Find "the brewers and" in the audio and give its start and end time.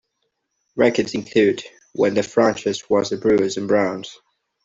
3.11-3.67